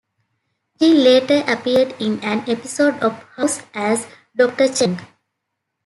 She 0.79 0.95
later 0.95 1.43
appeared 1.47 1.93
in 2.01 2.13
an 2.21 2.49
episode 2.49 2.95
of 3.03 3.21
"House" 3.37 3.61
as 3.75 4.07
Doctor 4.35 4.67
Cheng. 4.73 4.99